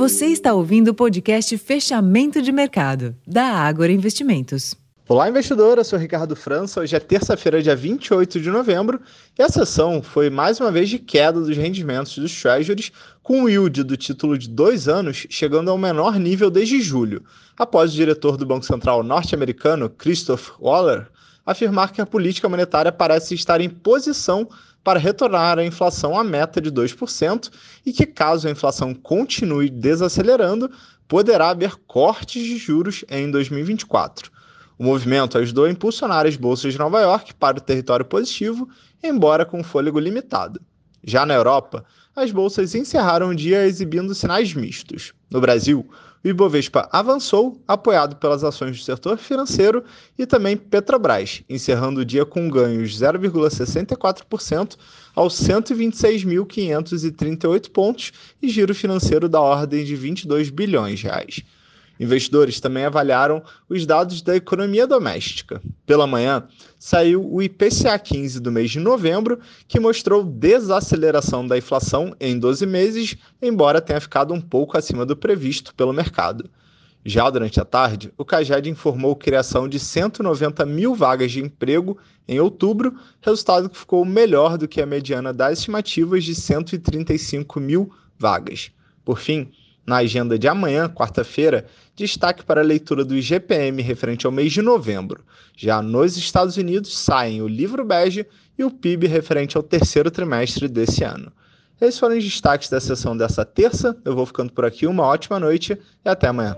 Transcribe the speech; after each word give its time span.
Você 0.00 0.28
está 0.28 0.54
ouvindo 0.54 0.88
o 0.88 0.94
podcast 0.94 1.58
Fechamento 1.58 2.40
de 2.40 2.50
Mercado, 2.50 3.14
da 3.26 3.44
Ágora 3.44 3.92
Investimentos. 3.92 4.74
Olá, 5.06 5.28
investidor. 5.28 5.76
Eu 5.76 5.84
sou 5.84 5.98
Ricardo 5.98 6.34
França. 6.34 6.80
Hoje 6.80 6.96
é 6.96 6.98
terça-feira, 6.98 7.62
dia 7.62 7.76
28 7.76 8.40
de 8.40 8.48
novembro, 8.48 8.98
e 9.38 9.42
a 9.42 9.48
sessão 9.50 10.02
foi 10.02 10.30
mais 10.30 10.58
uma 10.58 10.72
vez 10.72 10.88
de 10.88 10.98
queda 10.98 11.38
dos 11.38 11.54
rendimentos 11.54 12.16
dos 12.16 12.34
Treasuries, 12.40 12.90
com 13.22 13.42
o 13.42 13.48
yield 13.50 13.84
do 13.84 13.94
título 13.94 14.38
de 14.38 14.48
dois 14.48 14.88
anos 14.88 15.26
chegando 15.28 15.70
ao 15.70 15.76
menor 15.76 16.18
nível 16.18 16.50
desde 16.50 16.80
julho, 16.80 17.22
após 17.54 17.92
o 17.92 17.96
diretor 17.96 18.38
do 18.38 18.46
Banco 18.46 18.64
Central 18.64 19.02
norte-americano, 19.02 19.90
Christopher 19.90 20.54
Waller, 20.58 21.08
afirmar 21.44 21.92
que 21.92 22.00
a 22.00 22.06
política 22.06 22.48
monetária 22.48 22.92
parece 22.92 23.34
estar 23.34 23.60
em 23.60 23.68
posição 23.68 24.48
para 24.82 24.98
retornar 24.98 25.58
a 25.58 25.64
inflação 25.64 26.18
à 26.18 26.24
meta 26.24 26.60
de 26.60 26.70
2% 26.70 27.50
e 27.84 27.92
que, 27.92 28.06
caso 28.06 28.48
a 28.48 28.50
inflação 28.50 28.94
continue 28.94 29.68
desacelerando, 29.68 30.70
poderá 31.06 31.50
haver 31.50 31.76
cortes 31.86 32.44
de 32.44 32.56
juros 32.56 33.04
em 33.08 33.30
2024. 33.30 34.30
O 34.78 34.84
movimento 34.84 35.36
ajudou 35.36 35.66
a 35.66 35.70
impulsionar 35.70 36.26
as 36.26 36.36
bolsas 36.36 36.72
de 36.72 36.78
Nova 36.78 37.00
York 37.00 37.34
para 37.34 37.58
o 37.58 37.60
território 37.60 38.04
positivo, 38.04 38.68
embora 39.02 39.44
com 39.44 39.62
fôlego 39.62 39.98
limitado. 39.98 40.60
Já 41.04 41.26
na 41.26 41.34
Europa, 41.34 41.84
as 42.16 42.30
bolsas 42.30 42.74
encerraram 42.74 43.28
o 43.28 43.34
dia 43.34 43.66
exibindo 43.66 44.14
sinais 44.14 44.54
mistos. 44.54 45.12
No 45.30 45.40
Brasil, 45.40 45.86
o 46.22 46.28
Ibovespa 46.28 46.86
avançou, 46.92 47.58
apoiado 47.66 48.16
pelas 48.16 48.44
ações 48.44 48.78
do 48.78 48.84
setor 48.84 49.16
financeiro 49.16 49.82
e 50.18 50.26
também 50.26 50.54
Petrobras, 50.56 51.42
encerrando 51.48 52.00
o 52.00 52.04
dia 52.04 52.26
com 52.26 52.50
ganhos 52.50 52.92
de 52.92 52.98
0,64% 53.04 54.76
aos 55.14 55.34
126.538 55.34 57.70
pontos 57.70 58.12
e 58.42 58.50
giro 58.50 58.74
financeiro 58.74 59.28
da 59.28 59.40
ordem 59.40 59.84
de 59.84 59.94
22 59.96 60.50
bilhões 60.50 60.98
de 60.98 61.06
reais. 61.06 61.42
Investidores 62.00 62.58
também 62.60 62.86
avaliaram 62.86 63.42
os 63.68 63.84
dados 63.84 64.22
da 64.22 64.34
economia 64.34 64.86
doméstica. 64.86 65.60
Pela 65.84 66.06
manhã, 66.06 66.48
saiu 66.78 67.30
o 67.30 67.42
IPCA 67.42 67.98
15 67.98 68.40
do 68.40 68.50
mês 68.50 68.70
de 68.70 68.80
novembro, 68.80 69.38
que 69.68 69.78
mostrou 69.78 70.24
desaceleração 70.24 71.46
da 71.46 71.58
inflação 71.58 72.16
em 72.18 72.38
12 72.38 72.64
meses, 72.64 73.16
embora 73.42 73.82
tenha 73.82 74.00
ficado 74.00 74.32
um 74.32 74.40
pouco 74.40 74.78
acima 74.78 75.04
do 75.04 75.14
previsto 75.14 75.74
pelo 75.74 75.92
mercado. 75.92 76.48
Já 77.04 77.28
durante 77.28 77.60
a 77.60 77.66
tarde, 77.66 78.10
o 78.16 78.24
CAGED 78.24 78.70
informou 78.70 79.14
criação 79.14 79.68
de 79.68 79.78
190 79.78 80.64
mil 80.64 80.94
vagas 80.94 81.30
de 81.32 81.40
emprego 81.40 81.98
em 82.26 82.40
outubro, 82.40 82.94
resultado 83.20 83.68
que 83.68 83.76
ficou 83.76 84.06
melhor 84.06 84.56
do 84.56 84.66
que 84.66 84.80
a 84.80 84.86
mediana 84.86 85.34
das 85.34 85.58
estimativas 85.58 86.24
de 86.24 86.34
135 86.34 87.60
mil 87.60 87.92
vagas. 88.18 88.70
Por 89.04 89.18
fim, 89.18 89.50
na 89.90 89.96
agenda 89.96 90.38
de 90.38 90.46
amanhã, 90.46 90.88
quarta-feira, 90.88 91.66
destaque 91.96 92.44
para 92.44 92.60
a 92.60 92.64
leitura 92.64 93.04
do 93.04 93.16
IGPM 93.16 93.82
referente 93.82 94.24
ao 94.24 94.30
mês 94.30 94.52
de 94.52 94.62
novembro. 94.62 95.24
Já 95.56 95.82
nos 95.82 96.16
Estados 96.16 96.56
Unidos, 96.56 96.96
saem 96.96 97.42
o 97.42 97.48
livro 97.48 97.84
bege 97.84 98.24
e 98.56 98.62
o 98.62 98.70
PIB 98.70 99.08
referente 99.08 99.56
ao 99.56 99.64
terceiro 99.64 100.08
trimestre 100.08 100.68
desse 100.68 101.02
ano. 101.02 101.32
Esses 101.80 101.98
foram 101.98 102.16
os 102.16 102.22
destaques 102.22 102.68
da 102.68 102.78
sessão 102.78 103.16
dessa 103.16 103.44
terça. 103.44 103.96
Eu 104.04 104.14
vou 104.14 104.26
ficando 104.26 104.52
por 104.52 104.64
aqui. 104.64 104.86
Uma 104.86 105.02
ótima 105.02 105.40
noite 105.40 105.76
e 106.04 106.08
até 106.08 106.28
amanhã. 106.28 106.56